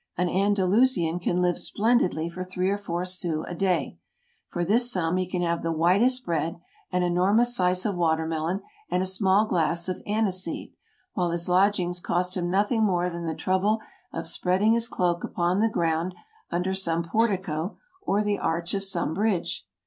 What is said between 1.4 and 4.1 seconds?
live splendidly for three or four sous a day;